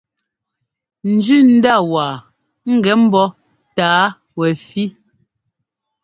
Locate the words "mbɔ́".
3.03-3.25